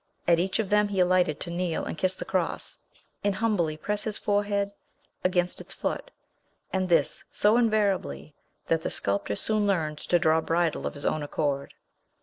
At 0.27 0.39
each 0.39 0.57
of 0.57 0.71
them 0.71 0.87
he 0.87 0.99
alighted 0.99 1.39
to 1.41 1.51
kneel 1.51 1.85
and 1.85 1.95
kiss 1.95 2.15
the 2.15 2.25
cross, 2.25 2.79
and 3.23 3.35
humbly 3.35 3.77
press 3.77 4.03
his 4.03 4.17
forehead 4.17 4.73
against 5.23 5.61
its 5.61 5.73
foot; 5.73 6.09
and 6.73 6.89
this 6.89 7.23
so 7.31 7.55
invariably, 7.55 8.33
that 8.65 8.81
the 8.81 8.89
sculptor 8.89 9.35
soon 9.35 9.67
learned 9.67 9.99
to 9.99 10.17
draw 10.17 10.41
bridle 10.41 10.87
of 10.87 10.95
his 10.95 11.05
own 11.05 11.21
accord. 11.21 11.75